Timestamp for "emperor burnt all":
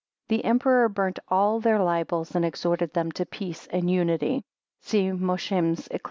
0.43-1.59